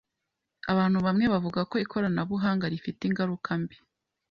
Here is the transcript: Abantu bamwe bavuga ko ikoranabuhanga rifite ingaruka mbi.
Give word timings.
Abantu 0.71 0.97
bamwe 1.05 1.25
bavuga 1.33 1.59
ko 1.69 1.75
ikoranabuhanga 1.85 2.71
rifite 2.73 3.01
ingaruka 3.09 3.49
mbi. 3.61 3.77